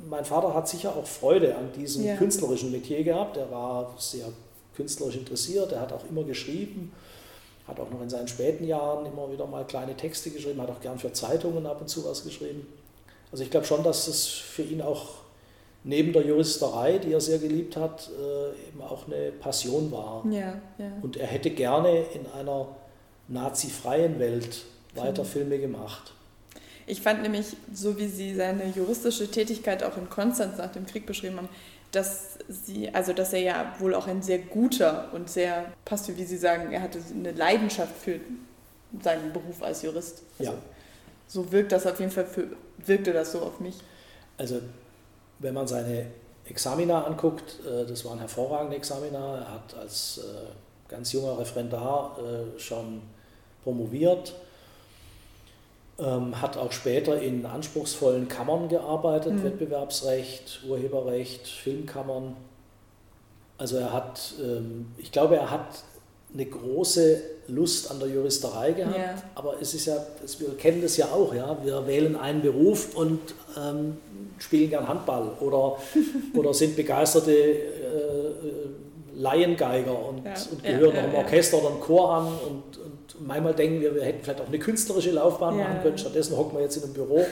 [0.08, 2.16] mein Vater hat sicher auch Freude an diesem ja.
[2.16, 3.36] künstlerischen Metier gehabt.
[3.36, 4.26] Er war sehr
[4.74, 6.92] künstlerisch interessiert, er hat auch immer geschrieben,
[7.66, 10.80] hat auch noch in seinen späten Jahren immer wieder mal kleine Texte geschrieben, hat auch
[10.80, 12.66] gern für Zeitungen ab und zu was geschrieben.
[13.30, 15.22] Also ich glaube schon, dass es für ihn auch
[15.84, 20.24] neben der Juristerei, die er sehr geliebt hat, äh, eben auch eine Passion war.
[20.30, 20.92] Ja, ja.
[21.02, 22.68] Und er hätte gerne in einer
[23.28, 26.12] nazifreien Welt weiter Filme gemacht.
[26.86, 31.06] Ich fand nämlich, so wie Sie seine juristische Tätigkeit auch in Konstanz nach dem Krieg
[31.06, 31.48] beschrieben haben,
[31.92, 36.24] dass sie, also dass er ja wohl auch ein sehr guter und sehr, passt wie
[36.24, 38.18] Sie sagen, er hatte eine Leidenschaft für
[39.02, 40.22] seinen Beruf als Jurist.
[40.38, 40.58] Also ja.
[41.28, 42.48] So wirkt das auf jeden Fall, für,
[42.84, 43.76] wirkte das so auf mich.
[44.38, 44.60] Also
[45.38, 46.06] wenn man seine
[46.46, 49.38] Examina anguckt, äh, das waren hervorragende Examina.
[49.38, 53.02] Er hat als äh, ganz junger Referendar äh, schon
[53.62, 54.34] promoviert
[56.02, 59.44] ähm, hat auch später in anspruchsvollen Kammern gearbeitet, mhm.
[59.44, 62.36] Wettbewerbsrecht, Urheberrecht, Filmkammern.
[63.58, 65.84] Also er hat, ähm, ich glaube, er hat
[66.34, 69.14] eine große Lust an der Juristerei gehabt, ja.
[69.34, 69.96] aber es ist ja,
[70.38, 73.20] wir kennen das ja auch, ja, wir wählen einen Beruf und
[73.56, 73.98] ähm,
[74.38, 75.76] spielen gern Handball oder,
[76.34, 78.68] oder sind begeisterte äh, äh
[79.14, 80.34] Laiengeiger und, ja.
[80.50, 82.78] und gehören ja, noch einem Orchester oder einem Chor an und,
[83.20, 86.62] manchmal denken wir, wir hätten vielleicht auch eine künstlerische Laufbahn machen können, stattdessen hocken wir
[86.62, 87.24] jetzt in einem Büro.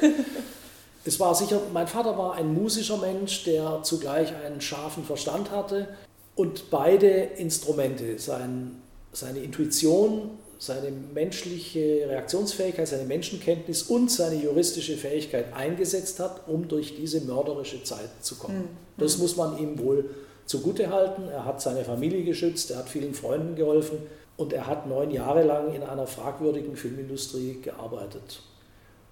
[1.04, 5.88] es war sicher, mein Vater war ein musischer Mensch, der zugleich einen scharfen Verstand hatte
[6.36, 8.80] und beide Instrumente, sein,
[9.12, 16.96] seine Intuition, seine menschliche Reaktionsfähigkeit, seine Menschenkenntnis und seine juristische Fähigkeit eingesetzt hat, um durch
[16.96, 18.58] diese mörderische Zeit zu kommen.
[18.58, 18.68] Mhm.
[18.98, 20.10] Das muss man ihm wohl
[20.50, 21.28] zugute halten.
[21.28, 23.98] Er hat seine Familie geschützt, er hat vielen Freunden geholfen
[24.36, 28.42] und er hat neun Jahre lang in einer fragwürdigen Filmindustrie gearbeitet.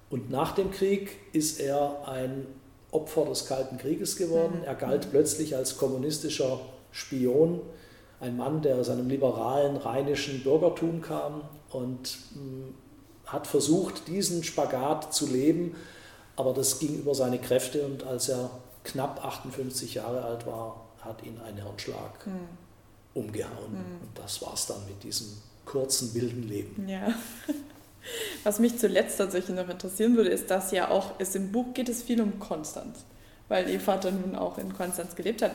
[0.09, 2.45] Und nach dem Krieg ist er ein
[2.91, 4.59] Opfer des Kalten Krieges geworden.
[4.59, 4.65] Mhm.
[4.65, 6.59] Er galt plötzlich als kommunistischer
[6.91, 7.61] Spion,
[8.19, 12.73] ein Mann, der aus einem liberalen rheinischen Bürgertum kam und hm,
[13.25, 15.75] hat versucht, diesen Spagat zu leben,
[16.35, 18.49] aber das ging über seine Kräfte und als er
[18.83, 22.69] knapp 58 Jahre alt war, hat ihn ein Hirnschlag mhm
[23.13, 23.71] umgehauen.
[23.71, 24.01] Mhm.
[24.01, 25.27] Und das war es dann mit diesem
[25.65, 26.87] kurzen, wilden Leben.
[26.87, 27.13] Ja.
[28.43, 31.89] Was mich zuletzt tatsächlich noch interessieren würde, ist, dass ja auch, ist im Buch geht
[31.89, 32.99] es viel um Konstanz,
[33.49, 35.51] weil ihr Vater nun auch in Konstanz gelebt hat.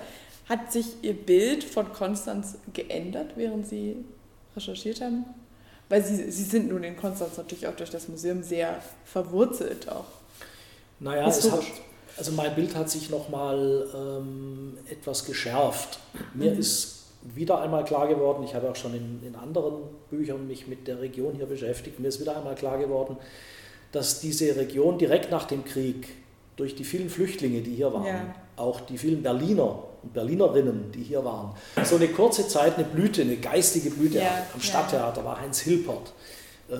[0.49, 4.05] Hat sich Ihr Bild von Konstanz geändert, während Sie
[4.55, 5.25] recherchiert haben?
[5.89, 10.05] Weil Sie, Sie sind nun in Konstanz natürlich auch durch das Museum sehr verwurzelt auch.
[11.01, 11.63] Naja, es hat,
[12.16, 15.98] also mein Bild hat sich nochmal ähm, etwas geschärft.
[16.35, 16.59] Mir mhm.
[16.59, 20.87] ist wieder einmal klar geworden, ich habe auch schon in, in anderen Büchern mich mit
[20.87, 23.16] der Region hier beschäftigt, mir ist wieder einmal klar geworden,
[23.92, 26.09] dass diese Region direkt nach dem Krieg
[26.57, 28.35] durch die vielen Flüchtlinge, die hier waren, ja.
[28.57, 33.22] auch die vielen Berliner und Berlinerinnen, die hier waren, so eine kurze Zeit eine Blüte,
[33.22, 34.46] eine geistige Blüte ja.
[34.53, 35.27] am Stadttheater ja.
[35.27, 36.12] war Heinz Hilpert.
[36.68, 36.74] Äh,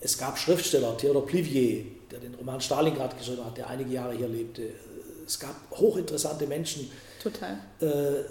[0.00, 4.28] es gab Schriftsteller, Theodor Plivier, der den Roman Stalingrad geschrieben hat, der einige Jahre hier
[4.28, 4.70] lebte.
[5.26, 6.90] Es gab hochinteressante Menschen,
[7.22, 7.58] Total.
[7.80, 8.24] Äh,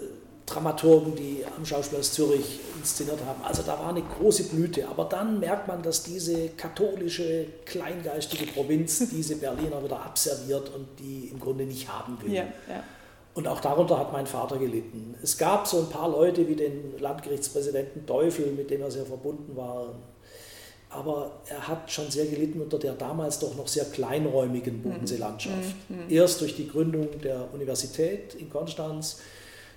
[0.46, 3.42] Dramaturgen, die am Schauspielhaus Zürich inszeniert haben.
[3.44, 4.88] Also da war eine große Blüte.
[4.88, 11.28] Aber dann merkt man, dass diese katholische, kleingeistige Provinz diese Berliner wieder abserviert und die
[11.32, 12.32] im Grunde nicht haben will.
[12.32, 12.82] Ja, ja.
[13.32, 15.14] Und auch darunter hat mein Vater gelitten.
[15.22, 19.56] Es gab so ein paar Leute wie den Landgerichtspräsidenten Teufel, mit dem er sehr verbunden
[19.56, 19.94] war.
[20.90, 24.82] Aber er hat schon sehr gelitten unter der damals doch noch sehr kleinräumigen mhm.
[24.82, 25.74] Bodenseelandschaft.
[25.88, 25.96] Mhm.
[25.96, 26.10] Mhm.
[26.10, 29.18] Erst durch die Gründung der Universität in Konstanz,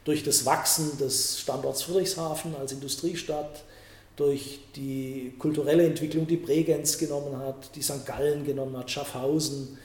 [0.06, 3.64] durch das Wachsen des Standorts Friedrichshafen als Industriestadt,
[4.16, 8.06] durch die kulturelle Entwicklung, die Bregenz genommen hat, die St.
[8.06, 9.78] Gallen genommen hat, Schaffhausen.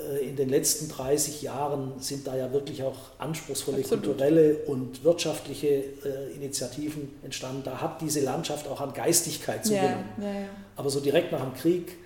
[0.00, 4.04] Äh, in den letzten 30 Jahren sind da ja wirklich auch anspruchsvolle Absolut.
[4.04, 7.62] kulturelle und wirtschaftliche äh, Initiativen entstanden.
[7.64, 10.04] Da hat diese Landschaft auch an Geistigkeit zugenommen.
[10.18, 10.48] Ja, ja, ja.
[10.76, 11.96] Aber so direkt nach dem Krieg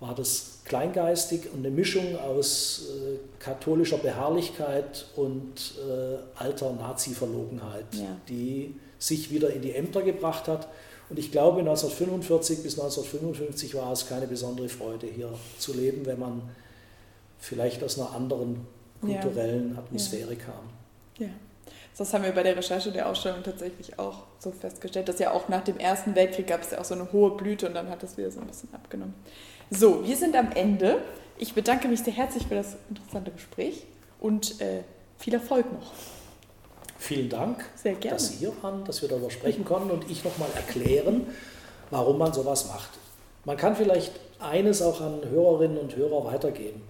[0.00, 8.16] war das kleingeistig und eine Mischung aus äh, katholischer Beharrlichkeit und äh, alter Nazi-Verlogenheit, ja.
[8.28, 10.68] die sich wieder in die Ämter gebracht hat.
[11.10, 16.18] Und ich glaube, 1945 bis 1955 war es keine besondere Freude, hier zu leben, wenn
[16.18, 16.42] man
[17.38, 18.66] vielleicht aus einer anderen
[19.00, 19.80] kulturellen ja.
[19.80, 20.38] Atmosphäre ja.
[20.38, 21.28] kam.
[21.98, 25.48] Das haben wir bei der Recherche der Ausstellung tatsächlich auch so festgestellt, dass ja auch
[25.48, 28.04] nach dem Ersten Weltkrieg gab es ja auch so eine hohe Blüte und dann hat
[28.04, 29.14] es wieder so ein bisschen abgenommen.
[29.70, 31.02] So, wir sind am Ende.
[31.38, 33.82] Ich bedanke mich sehr herzlich für das interessante Gespräch
[34.20, 34.82] und äh,
[35.18, 35.92] viel Erfolg noch.
[36.98, 37.64] Vielen Dank,
[38.02, 41.26] dass Sie hier waren, dass wir darüber sprechen konnten und ich nochmal erklären,
[41.90, 42.90] warum man sowas macht.
[43.44, 46.80] Man kann vielleicht eines auch an Hörerinnen und Hörer weitergeben.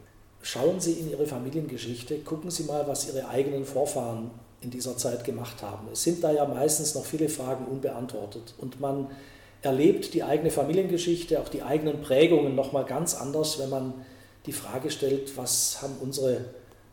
[0.43, 4.31] Schauen Sie in Ihre Familiengeschichte, gucken Sie mal, was Ihre eigenen Vorfahren
[4.61, 5.89] in dieser Zeit gemacht haben.
[5.93, 9.09] Es sind da ja meistens noch viele Fragen unbeantwortet und man
[9.63, 13.95] erlebt die eigene Familiengeschichte, auch die eigenen Prägungen nochmal ganz anders, wenn man
[14.47, 16.45] die Frage stellt, was haben unsere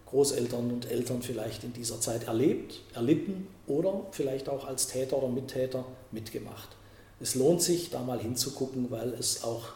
[0.08, 5.30] Großeltern und Eltern vielleicht in dieser Zeit erlebt, erlitten oder vielleicht auch als Täter oder
[5.30, 6.70] Mittäter mitgemacht.
[7.20, 9.70] Es lohnt sich, da mal hinzugucken, weil es auch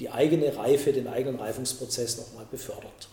[0.00, 3.08] die eigene Reife, den eigenen Reifungsprozess nochmal befördert.